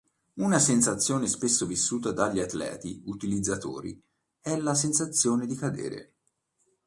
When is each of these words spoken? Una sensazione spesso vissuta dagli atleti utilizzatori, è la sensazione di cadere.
Una 0.37 0.57
sensazione 0.57 1.27
spesso 1.27 1.67
vissuta 1.67 2.11
dagli 2.11 2.39
atleti 2.39 3.03
utilizzatori, 3.05 4.01
è 4.39 4.57
la 4.57 4.73
sensazione 4.73 5.45
di 5.45 5.53
cadere. 5.53 6.13